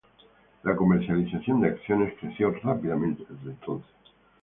La 0.63 0.75
comercialización 0.75 1.61
de 1.61 1.67
acciones 1.67 2.15
creció 2.19 2.49
rápidamente 2.63 3.23
desde 3.29 3.51
entonces. 3.51 3.91